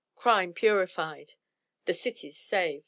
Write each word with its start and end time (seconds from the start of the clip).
Crime 0.15 0.53
purified. 0.53 1.33
The 1.85 1.93
cities 1.93 2.35
saved. 2.35 2.79